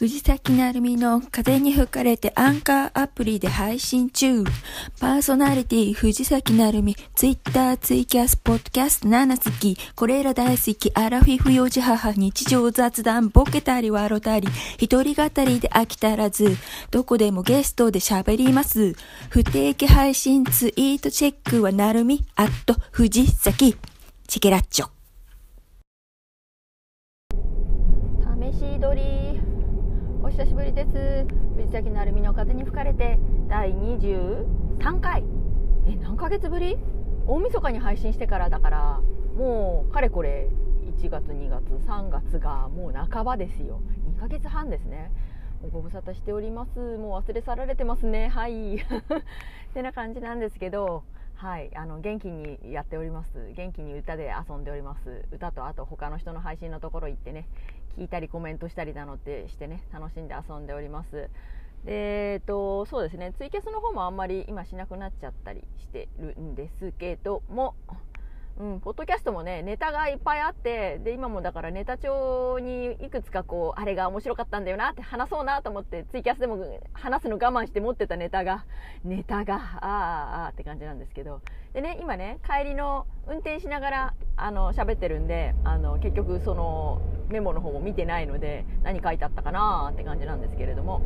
[0.00, 4.44] 藤崎なるみの風に吹かれてアンカーアプリで配信中。
[4.98, 9.76] パーソナリティ藤崎なるみ、ツイッター、ツイキャス、ポッドキャスト7好き。
[9.94, 10.90] これら大好き。
[10.94, 14.48] アラフィフ幼児母、日常雑談、ボケたり笑たり。
[14.78, 16.56] 一人語りで飽きたらず。
[16.90, 18.94] どこでもゲストで喋ります。
[19.28, 23.76] 不定期配信ツイートチェックはなるみ、アット藤崎。
[24.26, 24.88] チケラッチョ。
[28.50, 29.09] 試し撮り。
[30.40, 31.26] 久しぶりです。
[31.54, 35.22] 藤崎成美の風に吹かれて第23回。
[35.86, 36.78] え何ヶ月ぶり？
[37.26, 39.00] 大晦日に配信してからだから
[39.36, 40.48] もうかれこれ
[40.98, 43.82] 1月2月3月がもう半ばですよ。
[44.16, 45.12] 2ヶ月半ですね。
[45.74, 46.78] ご無沙汰しております。
[46.78, 48.28] もう忘れ去られてますね。
[48.28, 48.76] はい。
[48.80, 48.80] っ
[49.74, 51.04] てな感じなんですけど
[51.34, 51.70] はい。
[51.76, 53.52] あの元気にやっております。
[53.56, 55.26] 元気に歌で遊んでおります。
[55.32, 57.46] 歌とあと他の人の配信のところ行ってね。
[57.96, 61.30] 聞いたりコメントしたりなのってしてね楽しんで遊んでおります。
[61.84, 63.32] でえっとそうですね。
[63.32, 67.74] ツイキャスの方もあんまり今しなくなっちゃったりしてるんですけども
[68.60, 78.66] うん、ポッドキャストもね、ネタがいっぱいあって、で、今もだからネタ帳にいくつかこう、あれが面白かったんだよなって話そうなと思って、ツイキャスでも話すの我慢して持ってたネタが、
[79.02, 81.40] ネタが、ああ、ああって感じなんですけど。
[81.72, 91.00] でね、今ね、帰りの運転しながら、あの、喋ってるんで、あの、結局その、メモの方も見てないので、何書いてあったかなって感じなんですけれども、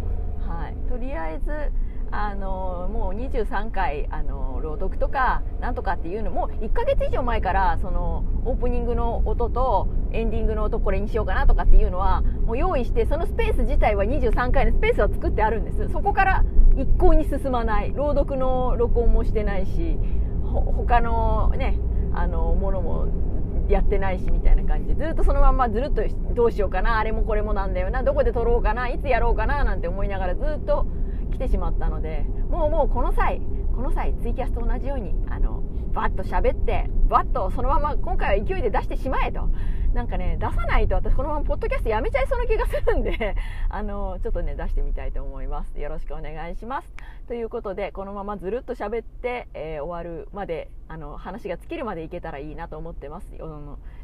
[0.44, 0.90] はい。
[0.90, 1.70] とりあえず、
[2.10, 15.88] あのもう23回あの朗読とかなんとかっていうのも1ヶ月以上前からそのオープニングの音とエンディングの音これにしようかなとかっていうのはもう用意してそのスペース自体は23回のスペースは作ってあるんです。
[15.92, 16.44] そこから
[16.76, 17.92] 一向に進まない。
[17.94, 19.98] 朗読の録音もしてないし
[20.42, 21.78] 他のね
[22.14, 23.08] あのものも
[23.68, 24.94] やってないしみたいな感じ。
[24.94, 26.02] でずっとそのまんまずるっと
[26.34, 30.86] どうしようかなあれもこれもなんだよなどこで撮ろうかないつやろうかななんて思いながらずっと
[31.34, 33.40] 来てしまったのでもうもうこの際
[33.74, 35.62] この際ツイキャスと同じようにあの
[35.92, 39.48] バッと喋ってバッとそのまま今回は勢いで出してしまえと。
[39.94, 43.36] なんかね出さないと私このままポッドキャストやめちゃいそうな気がするんで
[43.70, 45.80] あのちょっとね出してみたいと思います。
[45.80, 46.90] よろしくお願いします。
[47.28, 53.32] ということでこのままずるっと喋って、えー、終わるまであの話が尽きるまでいけたらいいなと思ってます。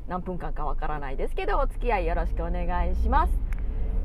[0.07, 3.60] 何分間かわからないですけどお付き合いよろしくお願いします。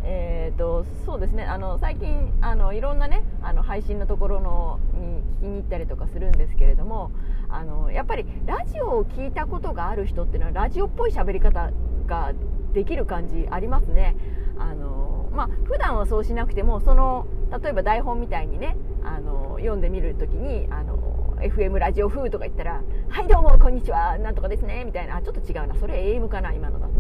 [0.08, 7.12] えーと、そうですねあの最近あのいろんなねあの配信のところのに聞きに行ったりとかするんですけれども
[7.50, 11.72] あのやっぱりラジオを聞いたことがある人っていうのはラジオっぽい喋り方
[12.06, 12.34] が
[12.74, 14.16] できる感じありますね。
[14.58, 17.28] あのまあ、普段はそうしなくてもその
[17.62, 20.96] 例えば台本みたいにねあの読んでみるときにあの
[21.46, 26.94] FM ラジオ風とか言ったら「はいどうもこんにちはなんとかですね」みたいなちょっと違うなそれ AM かな今のだと。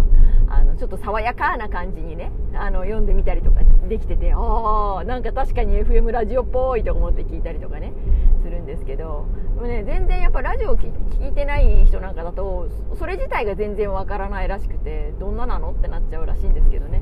[0.47, 4.38] あのちょっと爽やかな感じにねあの読んでみたりとかできててあ
[5.00, 7.94] あんか確かに FM ラジオっぽいと思って聞いたりとかね
[8.44, 9.25] するんですけど
[9.56, 10.88] でもね全然やっぱラジオ聞
[11.27, 17.01] いてない人なんかだとそれ自体が全然わからないらしくてどんななのってなっちゃうらしいんですけどね、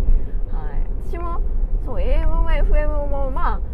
[0.51, 1.41] はい、私も
[1.85, 3.72] そう AM も FM もまあ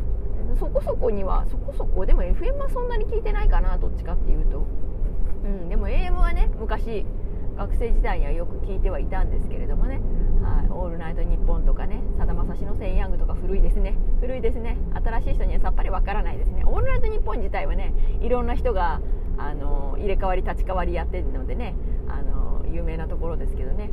[0.58, 4.66] そこそこにはそこそこでも FM はそんなに聞いてないかなどっちかっていうと、
[5.44, 7.06] うん、でも AM はね昔
[7.58, 10.00] 学生時代にはよく聞いてはいたんですけれどもね
[10.42, 13.96] 「はい、オールナイトニッポン」とかねさだまさしの「セイヤング」とか古いですね。
[14.22, 14.78] 古いですね。
[14.94, 19.02] 新しい人にはさっぱりわからないですね「オールナイトニッポン」自体はねいろんな人が
[19.38, 21.76] あの入れ替わり立ち替わりやってるのでね
[22.08, 23.90] あの有名なところですけどね。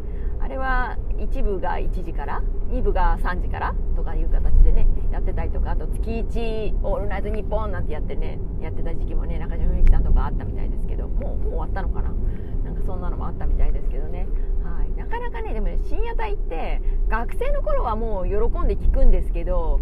[0.47, 2.41] あれは1部が1時から
[2.71, 12.15] 2部が3時からとかいう形でねやってたりとかあと月1オールナイトニッポンなんてやってねやってた時期もね中島みゆきさんとかあったみたいですけどもうもう終わったのかな。
[12.63, 14.27] なんかそんなのもあったみたいですけどね、
[14.65, 19.81] はい、なかなかねでもね深夜帯って学生の頃はもう喜んで聞くんですけど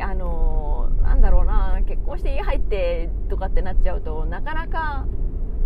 [0.00, 5.06] あのー、なんだろうな結婚して家入ってとかってなっちゃうとなかなか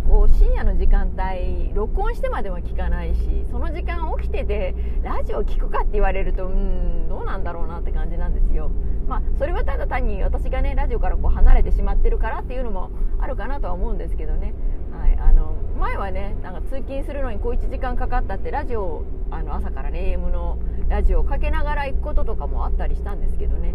[0.07, 8.71] こう深夜の時間帯録音してまでは聞かないしその時間起きててラジオ聞くかって言われるとうんどうなんだろうなって感じなんですよ。
[9.07, 14.53] まあそれはただ単に私がねラジオからこう離れてしまってるからっていうのもあるかなとは思うんですけどね、
[14.91, 20.57] はい、あの前はねなんか通勤するのにこう1時間かかったってラジオあの朝からね AM の
[20.87, 23.73] ラジオをかけながら行くこととかもあったりしたんですけどね、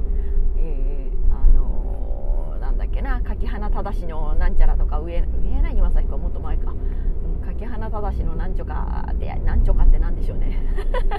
[2.91, 10.59] っけな柿花忠のなんちゃらとか上上柳正彦はもっと前か、うん、柿花忠のなんちょかってなんちょかってなんでしょうね。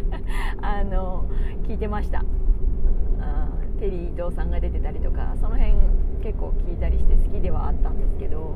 [0.62, 1.26] あの
[1.68, 2.24] 聞いてました。
[3.82, 5.74] テリー伊藤さんが出てたりとかその辺
[6.24, 8.56] 結構聞いたりして好きではあったんですけど。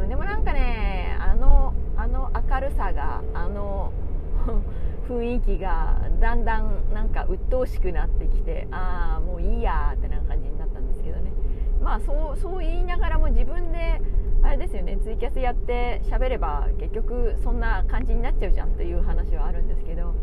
[0.00, 3.92] うんでもなんかねあのあの明るさがあの
[5.08, 10.51] 雰囲気がだんだんなんか鬱陶しくなってきてああもういいやってな感じ
[11.82, 14.00] まあそうそう言いながらも自分で
[14.42, 20.14] あれですよねツイキャスやって喋れば結局そんな感じになっちゃうじゃんという話はあるんですけど。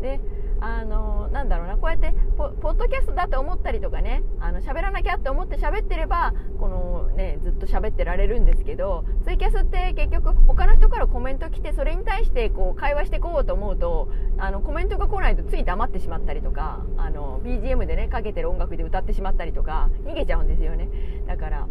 [0.00, 0.20] で
[0.60, 14.08] あのなんだろうなこうやってポッドキャストだと思ったりとかねあの喋らなきゃって思って喋ってればこの、ね、ずっと喋ってられるんですけどツイキャスって結局他の人からコメント来てそれに対してこう会話していこうと思うと
[14.38, 20.88] あのコメントが来ないとつい黙ってしまったりとかあの BGM でねかけてる音楽で歌ってしまったりとか逃げちゃうんですよね。
[21.26, 21.68] だから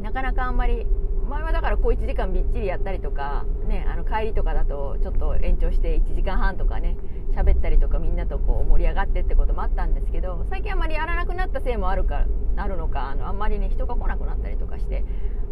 [0.00, 0.86] なかなかあんまり
[1.28, 6.96] 前はだからこう1時間びっちりやったりとか、ね、あの帰りとかだとちょっと延長して1時間半とかね
[7.36, 12.24] 喋ったりとかみんなとこう盛り上がってってこともあったんですけど最近あんまりやらなくなったせいもあるか
[12.56, 15.04] あるのかあのあんまりね人が来なくなったりとかして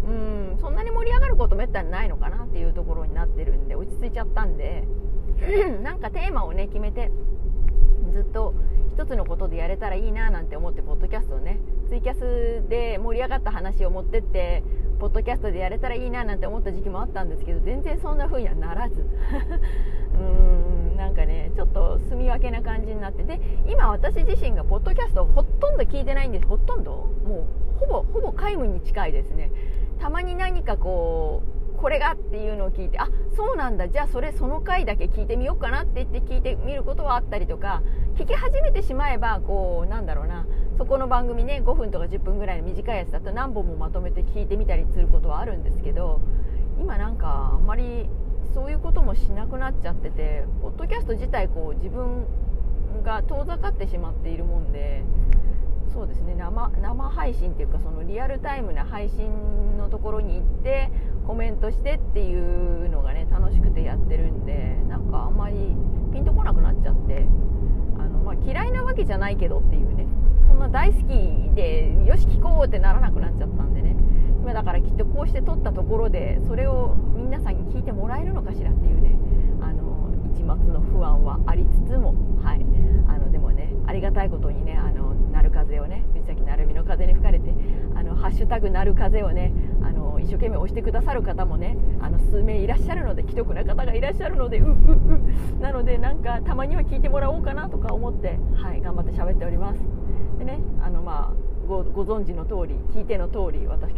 [0.06, 4.84] うんそんなに盛り上がることめったにないのかなっていうところになってるんで落ち着いちゃったんで
[5.82, 7.10] なんかテーマをね決めて
[8.12, 8.54] ずっと
[8.96, 11.58] 一つのことでやれたらいいななんて思ってポッドキャストをね
[11.88, 14.62] ツイキャスで盛り上がった話を持ってって
[15.00, 19.00] ポッドキャストでやれたらいいななんて思った時期もあったんですけど全然そんな風にはならず。
[20.14, 20.63] うーん。
[20.94, 26.46] なんかねちょっと住み分けな感じになってで今私自身がポッドキャストをほとんど聞いてないんです。
[26.46, 26.92] ほとんど
[27.26, 27.46] も
[27.76, 29.50] うほぼほぼ皆無に近いですね。
[30.00, 31.42] たまに何かこ
[31.76, 33.88] うこれがっていうのを聞いてあそうなんだ。
[33.88, 37.82] じゃあそれその回だけ聞いてみようかなって言って聞いてみることはあったりとか
[38.16, 40.46] 聞き始めてしまえばこうなんだろうな。
[40.76, 46.20] そこの番組ね5分とか10分ぐらいの短いやつだと何本もまとめて聞いてみたりすることはあるんですけど
[46.80, 48.08] 今なんかあんまり
[48.54, 52.24] そういうこともしなくなっちゃっててポッドキャスト自体こう自分
[53.02, 55.02] が遠ざかってしまっているもんで
[55.92, 60.90] そうですね生生配信っていうかそのリアルタイムな配信のところに行って
[61.26, 65.56] コメントしてっていうのがね楽しくてやってるんでなんかあんまり
[66.12, 67.26] ピンとこなくなっちゃって
[67.98, 70.06] あの、まあ、嫌いなわけじゃないけどっていうね
[70.46, 73.96] そんな大好きでよし聞こうってならなくなっちゃったんでね
[74.40, 79.16] 今だからきっとこうして撮ったところでそれを皆さんに聞いてもらえるのかしらっていうね
[79.62, 82.60] あの一末の不安はありつつもはい。
[83.08, 87.54] あのでもねありがたいことにねあのなる風をね藤崎成美の風に吹かれて
[87.94, 95.62] あのハッシュタグなる風をねあの一生懸命押してくださる方もねあの数名いらっしゃるので既得な方がいらっしゃるのでううう。
[95.62, 99.80] なのでなんかたまには聞いてもらおうかなとか思ってはい頑張って喋っております。
[100.38, 103.94] でねあのまあごご存知の通り聞いての通り私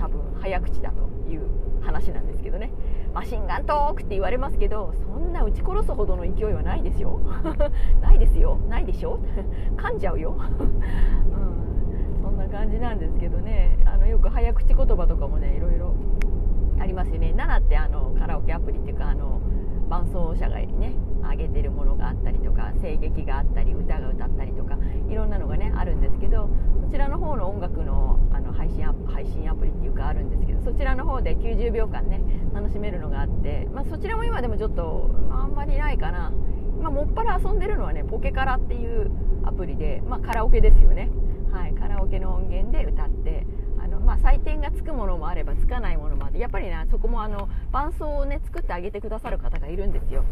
[0.00, 1.42] 多分早口だという
[1.82, 2.70] 話なんですけどね。
[3.12, 7.20] マシンガントークって言われますけどそんな撃ち殺すほどの勢いはないですよ。
[8.00, 8.58] ないですよ。
[8.68, 9.18] ないでしょ？
[9.76, 10.64] 噛んじゃうよ、 う
[12.18, 13.78] ん、そんな感じなんですけどね。
[13.84, 15.92] あのよく早口言葉とかもねいろいろ
[16.78, 17.34] ありますよね。
[17.36, 19.40] 7ってあのカラオケアプリっていうかあの
[19.88, 26.48] 伴奏者がね上げてるものがあったりとか声劇があったり歌が歌ったりとかいろんなのがねあるんですけど
[26.80, 28.39] そちらの方の音楽のあ
[28.78, 32.20] の配信配信アプリっていうかあるんですけどそちらの方で90秒間ね
[32.54, 36.32] 楽しめるのがあって、まあ、そちらも今でもちょっと、あ、んまりないかな。
[36.78, 39.10] 今もっぱら遊んでるのはねポケカラっていう
[39.44, 41.10] アプリで、まあ、カラオケですよね、
[41.52, 43.46] はい、カラオケの音源で歌って
[43.78, 50.24] あの、まあ、採点がつくものもあればつかないものもあってやっぱりねそこもあの伴奏をね作ってあげてくださる方がいるんですよ。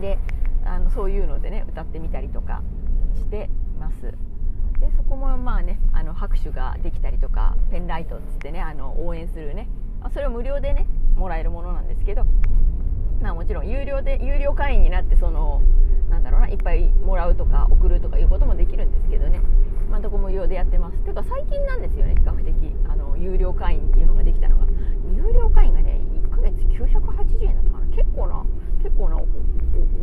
[0.00, 0.18] で
[0.64, 2.62] あのそういうのでね歌ってみたりとか
[3.16, 3.50] して
[3.80, 4.14] ます。
[4.80, 9.68] でそこもまあねあの拍手ができたりとかペンライトっつってねあの応援するね。
[10.12, 12.24] それを無料でねもらえるものなんですけど
[13.20, 15.60] まあもちろん有料で有料会員になってその
[16.08, 19.40] なんだろうないっぱいもらうとか送るとかいうこともできるんですけどね。
[19.88, 20.98] 今んとこ無料でやってます。
[20.98, 22.54] ていうか最近なんですよね比較的。
[22.88, 24.66] あの有料会員っていうのができたのが
[25.16, 28.44] 有料会員がね1ヶ月980円だったかな結構な
[28.82, 29.26] 結構なお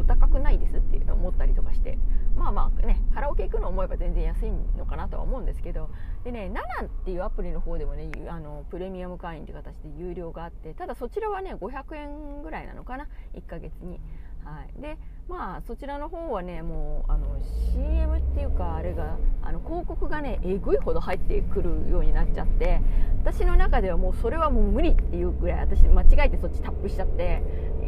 [0.04, 1.98] 高くないですって思ったりとかして
[2.36, 5.90] まあまあねカラオケ行くの思えば全然安いのかなとは思うんですけど
[6.24, 14.00] でね7っていうアプリの方でもねあのプレミアム会員という形で有料があってただそちらはね500円ぐらいなのかな？1ヶ月に。
[14.44, 17.36] はい、でまあそちらの方はねもうあの
[17.74, 22.80] CM っていうかあれがあの広告がねえぐいほど入ってくるようになっちゃって
[23.24, 27.42] 私の中ではもうそれはもう無理っていうぐらい私間違えてそっちタップしちゃって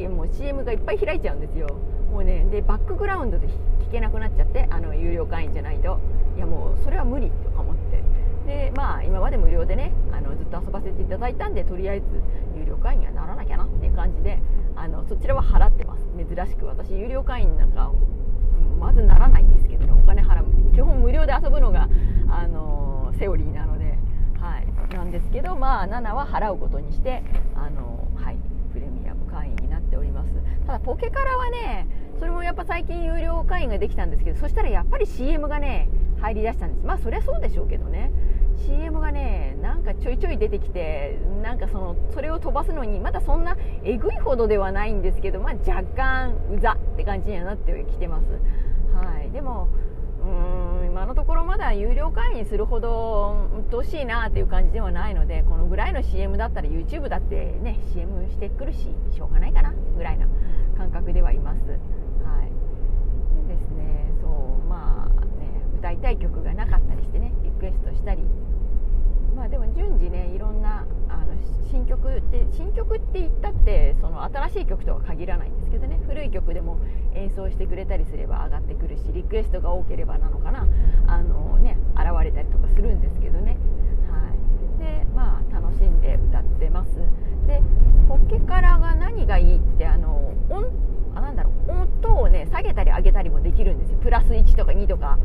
[0.08, 1.68] もう CM がいっぱい開いちゃうんですよ。
[2.12, 6.00] もうねでバックグラウンドで聞けなくなっちゃってあの有料会員じゃないと。
[6.36, 8.04] いやもうそれは無理とか思って。
[8.46, 12.06] でまあ今まで無料でねあのずっと遊ばせていただいたんでとりあえず
[12.58, 14.40] 有料会員にはならなきゃなっていう感じで
[14.76, 16.06] あのそちらは払ってます。
[16.18, 17.92] 珍しく私有料会員なんか
[18.80, 19.92] まずならないんですけどね。
[19.92, 20.46] お金払う。
[20.74, 21.90] 基本無料で遊ぶのが
[22.30, 23.98] あのセオリーなので、
[24.40, 27.24] はい、なんですけどまあ7は払うことにして
[27.56, 28.38] あのはい
[28.72, 30.30] プレミアム会員になっております
[30.68, 31.88] ただポケカラはね
[32.20, 35.88] それもやっぱ最近有料会員ができたんですけどそしたらやっぱり CM がね
[36.20, 36.86] 入りだしたんです。
[36.86, 38.12] まあそりゃそうでしょうけどね。
[38.66, 48.26] CM がねなんかちょいちょい出てきてなんかそのそれを飛ばすのにまだそんなえぐいほどではないんですけど、まあ、若干うざって感じにはなってきてます、
[48.96, 49.68] はい、でも
[50.24, 50.30] うー
[50.74, 58.80] ん今のところまだ有料会員するほど鬱陶しいなっていう感じではないのでこのぐらいの CM だったら YouTube だってね CM してくるし
[59.16, 60.26] しょうがないかなぐらいな
[60.76, 61.60] 感覚ではいます。
[61.70, 61.76] は
[62.42, 62.50] い、
[63.48, 68.24] でですねそうまあね歌いたい曲がなかったりしてねリクエストしたり
[69.36, 71.36] まあでも順次ねいろんなあの
[71.70, 76.80] 新曲って新曲って言ったってその新しい曲とは限らないんですけどね古い曲でも
[77.18, 80.68] 演奏してくれたりすれば上がってくるしリクエストが多ければなのかな。
[81.08, 83.58] あのね現れたりとかするんですけどね。
[84.10, 84.80] はい。
[84.80, 86.96] でまあ楽しんで歌ってます。
[87.48, 87.62] で
[88.08, 90.72] ポケカラが何がいいってあの音
[91.16, 91.72] あなんだろう
[92.04, 93.98] 音をね下げたり上げたりもできるんですよ。
[94.00, 95.18] プラス1とか2とか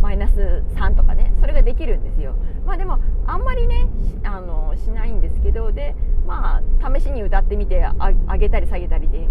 [0.00, 1.32] マイナス3とかね。
[1.40, 2.34] それができるんですよ。
[2.64, 3.86] まあでもあんまりね
[4.22, 5.96] あのしないんですけどで
[6.26, 7.84] まあ試しに歌ってみて
[8.28, 9.26] 上げたり下げたりで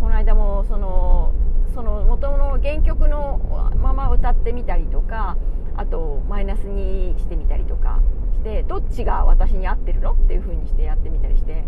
[0.00, 1.32] この間もその
[1.74, 5.36] その元の原曲のまま歌ってみたりとか
[5.76, 8.00] あとマイナスにしてみたりとか
[8.34, 11.64] してどっちが私に合ってるのっていう風にしてやってみたりして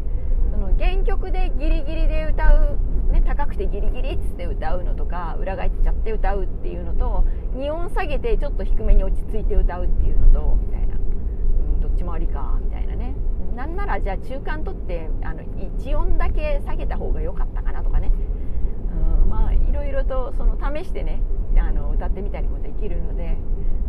[0.52, 7.24] その原曲でギリギリで歌う、ね、高くてギリギリっつって歌うのとか裏返っちゃって歌うっていうのと
[7.56, 10.98] 2音下げてちょっと低めに落ち着いて歌うっていうのとみたいな、う
[11.78, 13.14] ん、どっちもありかみたいなね。
[13.56, 18.12] なんならじゃあ中間取ってあの1音だけ下げた方が良かったかなとかね、
[19.76, 21.20] ろいろとその試してね
[21.58, 23.36] あの歌ってみたりもできるので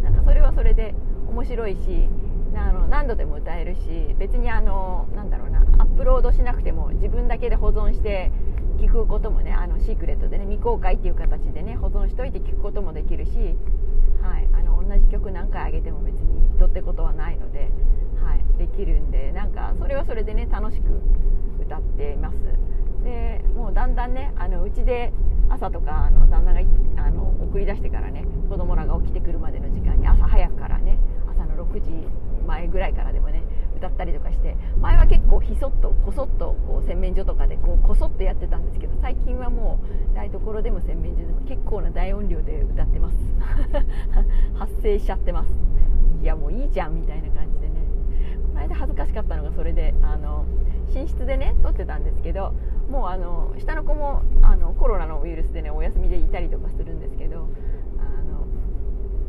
[0.04, 0.94] なんかそれはそれで
[1.30, 2.08] 面白いし
[2.56, 8.32] あの何度でも歌えるし別にあのなんだろうなアップロードしなくても自分だけで保存して
[8.80, 13.32] 聞くこともねあのシークレットでね未公開っていう形でね保存しといて聞くこともできるし、
[14.22, 17.70] はい、あの同じ曲何回上げても別にどってことはないので、
[18.24, 21.02] はい、できるんでなんかそれはそれでね楽しく
[21.62, 22.38] 歌っています。
[23.04, 25.14] でもうだんだんねあのうちで
[25.50, 26.60] 朝とかあの旦那が
[26.98, 30.98] あの送り出してからね子供らが起きてくるまでの時間に朝早くからね
[31.30, 31.92] 朝の6時
[32.46, 33.44] 前ぐらいからでもね
[33.76, 39.80] 歌ったりとかして前は結構ひそっとこそっとこう洗面所とかでこうこそっとやってたんですけど最近はも
[40.12, 43.18] う台所でも洗面所でも結構な大音量で歌ってます。
[44.58, 45.52] 発声しちゃってます。
[46.22, 47.47] いやもういいじゃんみたいな感じ
[48.58, 50.46] この間恥ずかしかったのがそれであの
[50.92, 52.54] 寝室でね撮ってたんですけど
[52.90, 57.48] もうあの下の子もあのコロナのウイルスでねお休みでいたりとかするんですけど
[58.00, 58.48] あの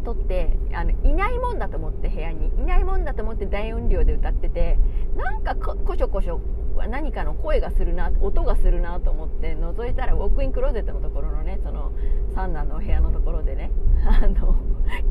[0.04, 2.48] 撮ってあのいないもんだと思って部屋に。
[2.58, 4.78] いないもんだと思って大音量で歌ってて
[5.16, 6.40] なんかこしょこしょ
[6.88, 11.92] 何かの声がするな音がするなと思って覗いたらウォークインクローゼットのところのねその
[12.34, 13.70] 三男の部屋のところでね
[14.06, 14.56] あの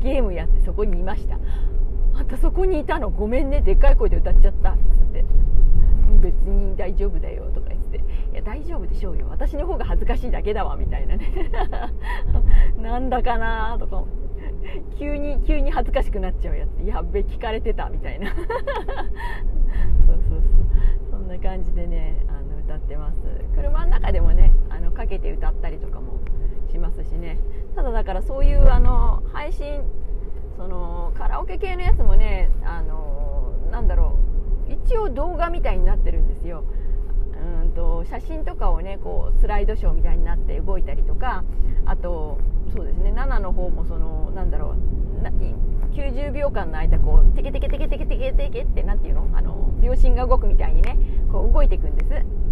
[0.00, 1.38] ゲームやってそこにいました。
[2.18, 3.10] あんたそこにいたの？
[3.10, 5.24] ごめんねでっかい声で歌っちゃったっつって
[6.20, 11.32] 別に大丈夫だよとか言っていや大丈夫でしょうよ私の方が恥ずかしいだけだわみたいなね。
[12.82, 14.02] なんだかなとか
[14.98, 18.34] 急に急に恥ずかしくなっちゃうやつやっべ聞かれてたみたいな。
[18.34, 18.58] そうそう
[20.08, 20.40] そう。
[21.10, 23.16] そんな感じでねあの歌ってます。
[23.54, 26.14] 車の中でもねあのかけて歌ったりとかも
[26.68, 27.38] しますしね。
[27.76, 29.82] ただだからそういうあの配信
[30.58, 34.18] そのカラオケ系のやつもねあのなんだろ
[34.68, 36.64] う一応動画みたいになってるんですよ。
[37.62, 41.44] うんと写真とかをねこうスライドショーみたいになって動いたりとか
[41.86, 42.38] あと
[42.74, 44.76] そうですね7の方もそのなんだろう
[45.94, 49.28] 90秒間の間こうテケテケテケテケテケテケって何ていうの？
[49.34, 50.98] あの秒針が動くみたいにね
[51.30, 52.10] こう動いていくんです。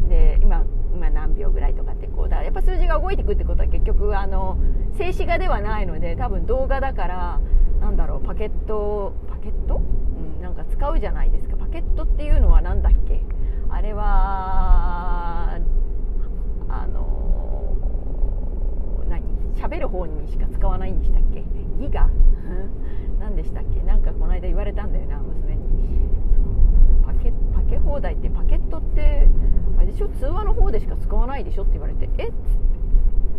[0.08, 4.56] で今今何秒ぐらいとかってこうだからやっぱ数字が動いていくってことは結局あの
[4.96, 7.40] 静止画ではないので多分動画だから
[7.80, 11.56] なんだろうパケットパケット、うん、なんか使うじゃないですか。
[11.56, 13.22] パケットっていうのは何だっけ？
[13.68, 15.58] あれは
[16.68, 17.76] あの
[19.08, 19.22] 何？
[19.54, 21.44] 喋る方にしか使わないんでしたっけ？
[21.78, 22.08] ギガ？
[23.20, 23.80] 何でしたっけ？
[23.82, 25.66] なんかこの間言われたんだよな娘に。
[27.04, 29.28] パケパケ放題ってパケットって
[29.78, 30.08] あれでしょ？
[30.08, 31.62] 通話の方でしか使わないでしょ？
[31.62, 32.28] って言われてえ？
[32.28, 32.32] っ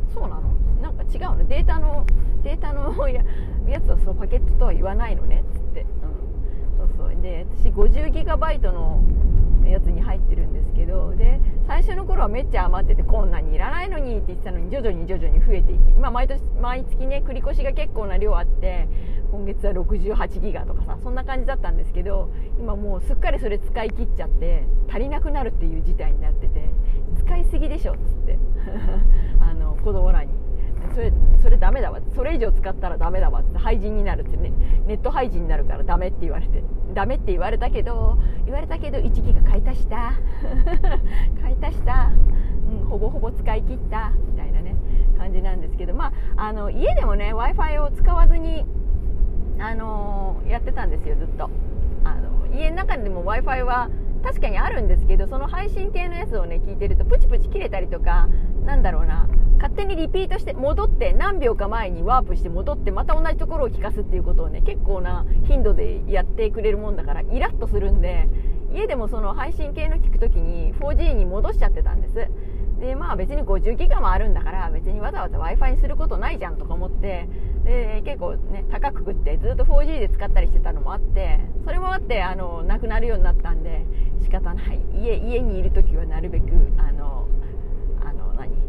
[0.09, 0.41] つそうなの？
[0.81, 1.47] なんか違うの？
[1.47, 2.05] データの
[2.43, 3.23] データの や
[3.67, 5.85] やつはそうパケットとは言わないのねっつって、
[6.79, 7.21] うん、そうそう。
[7.21, 9.01] で私50ギガバイトの
[9.65, 18.87] やつに入ってるんですけどで最初の頃はめっちゃ余っててこんなにいらないのにって言ってたのに徐々に徐々に増えていき、まあ、毎年毎月ね繰り越しが結構な量あって
[19.31, 22.29] 今月は68ギガとかさそんな感じだったんですけど
[22.59, 26.69] 今もうすっかりそれ使い切っちゃって足りなくなるっていう事態になってて
[27.19, 28.37] 使いすぎでしょっつって。
[29.39, 30.31] あの子供らに
[30.93, 31.99] それそれダメだわ。
[32.15, 34.51] それ以上使ったらダメだわって廃人になるってね。
[34.85, 36.63] ネット廃人になるからダメって言われて。
[36.93, 40.13] ダメって言われたけど言われたけど1ギガ買い足した。
[41.41, 42.11] 買い足した、
[42.81, 44.11] うん、ほぼほぼ使い切った。
[44.31, 44.75] みたいなね
[45.17, 45.93] 感じなんですけど。
[45.93, 48.65] まああの家でもね w i f i を使わずに
[49.59, 51.49] あの、やってたんですよずっと。
[52.03, 53.89] あの家の中でも w i f i は
[54.23, 58.27] 確かにあるんですけどその配信系のやつをね聞いてるとプチプチ切れたりとか
[58.67, 59.27] なんだろうな。
[59.57, 68.29] 勝手にリピートして戻って何秒か前にワープして戻ってまた同じところを聞かすっていうことをね結構な頻度でやってくれるもんだからイラッとするんで
[68.71, 72.27] 家でもその配信系の聞く時に 4G に戻しちゃってたんです。
[72.79, 77.27] でまあ別に50ギガもあるんだから別にわざわざ w i f i にすることないじゃんとか思って
[77.63, 83.85] で結構ね高くくってずっと 4G で使ったりしてたのもあってそれもあってあのなくなるようになったんで
[84.21, 84.79] 仕方ない。
[85.01, 86.45] 家家にいる時はなるべく
[86.77, 87.26] あの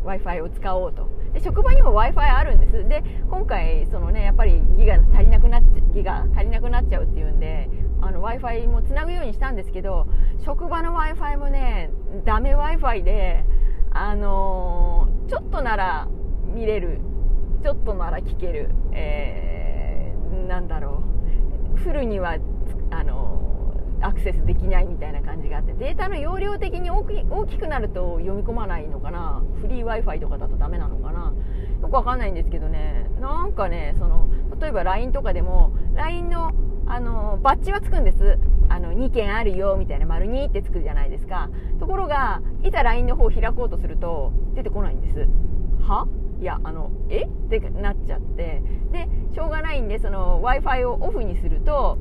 [0.04, 1.08] w i f i を使おうと。
[1.32, 2.88] で職場にも w i f i あるんです。
[2.88, 7.68] で今回そのねやっぱりギガ足りなくなっちギガ足りなくなっちゃうっていうんで
[8.00, 10.06] w i f i もつなぐようにしたんですけど
[10.44, 11.90] 職場の w i f i もね
[12.24, 13.44] ダメ w i f i で
[13.90, 16.08] あのー、ちょっとなら
[16.54, 17.00] 見れる。
[17.62, 21.02] ちょっとなら聞ける、えー、なんだろ
[21.74, 21.76] う。
[21.76, 22.38] フルには
[22.90, 23.37] あの
[24.00, 27.04] アクセスできないみたいな感じがあってデータの容量的に大
[27.46, 29.42] きくなると読み込まないのかな。
[29.60, 31.34] フリー w i f i とかだとダメなのかな。
[31.82, 33.10] よくわかんないんですけどね。
[33.20, 34.28] なんかねその
[34.60, 36.52] 例えば LINE とかでも LINE の
[36.86, 38.38] あのバッジはつくんです。
[38.70, 41.50] あの2件あるよみたいな丸2ってつくじゃないですか。
[41.80, 45.26] ところがいざ LINE の方を開こうとすると出てこないんです。
[45.82, 46.06] は？
[46.40, 47.24] いやあのえ？
[47.24, 48.62] ってなっちゃって。
[48.92, 51.98] でしょうがないんでその w i f i をオフにすると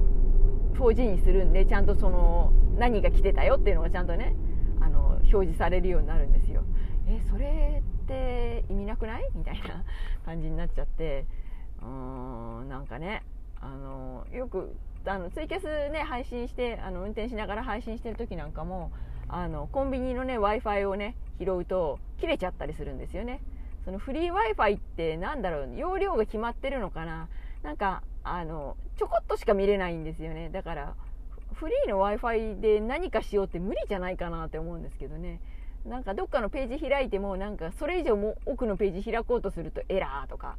[0.77, 4.35] 4G にするんでちゃんとその何が来てたよっていうのがちゃんとね
[4.79, 6.63] あの表示されるようになるんですよ。
[7.07, 9.83] えそれって意味なくないみたいな
[10.25, 11.25] 感じになっちゃって。
[11.81, 13.23] うーんなんかね
[13.61, 18.91] あのよくあのツイキャスね配信してあの運転しながら配信してる時なんかも
[19.29, 23.41] あのコンビニのね w i f i をね拾うと切れちゃったりするんですよね。
[23.85, 25.77] そのフリー w i f i ってなんだろう？
[25.77, 27.29] 容量が決まってるのかな？
[27.63, 30.49] なんかあのちょこっとしか見れないんですよね。
[30.49, 30.95] だから
[31.53, 35.39] フリーの w i f i で何かしようって無理じゃないかなって思うんですけどね。
[35.85, 40.57] なんかどっかのページ開いてもなんかそれ以上も奥のページ開こうとするとエラーとか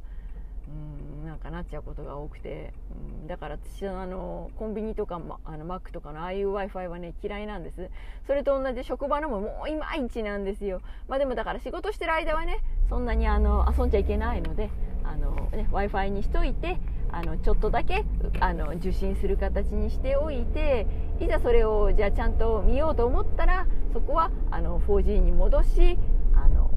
[0.69, 2.73] うんなんかなっちゃうことが多くて、
[3.21, 7.89] うん、だから私はあのコンビニとか、あのマックとかのああいう w i f i はね嫌いなんです。
[8.27, 10.81] それと同じ職場のももういまいちなんですよ。
[11.07, 14.69] まあでもだから仕事してる間はねそんなにあの遊んじゃいけないので
[15.03, 16.77] あの、ね、w i f i にしといて
[17.11, 18.05] あのちょっとだけ
[18.39, 20.87] あの受信する形にしておいて
[21.19, 25.97] いざそれをじゃあちゃんと見ようと思ったらそこはあの 4G に戻し
[26.33, 26.71] あの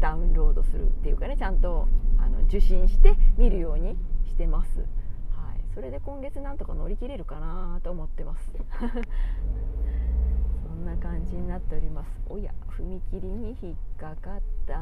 [0.00, 1.88] ダウンロードするっていうかねちゃんと
[2.22, 4.86] あの受信して見るようにしてます、はい、
[5.74, 8.50] それで今月なんとか乗り切れるかなと思ってます。
[10.66, 12.10] そんな感じになっております。
[12.28, 14.78] おや踏切に引っかかった。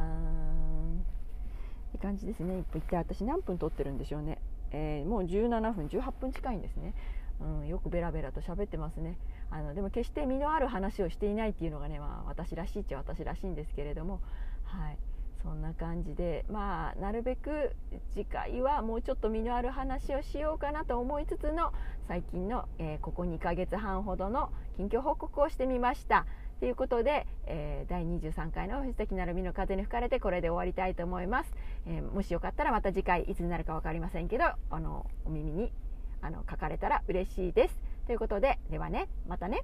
[1.89, 2.65] って感じですね。
[2.75, 4.39] 一体私何分撮ってるんでしょうね、
[4.71, 6.95] えー、もう17分18分近いんですね。
[7.41, 9.17] うん、よくベラベラと喋ってますね。
[9.51, 14.21] あのでも決して身のある話をしていないっていうのがね、まあ、私らしいっちゃ私らしいんですけれども、
[14.65, 14.99] はい、
[15.43, 17.73] そんな感じでまあなるべく
[18.13, 21.73] 次回はもうちょっと身のある話をしようかなと思いつつの
[22.07, 26.27] 最近の、えー、ここ2ヶ月半ほどの近況報告をしてみました。
[26.61, 31.53] ということで、えー、第23回の藤崎なるみの風に吹かれてこれで終わりたいと思います、
[31.87, 35.73] えー、もしよかったらまた次回いつになるか分かりませんけどあのお耳に
[36.21, 37.75] あの書かれたら嬉しいです。
[38.07, 39.63] ということでではねまたね。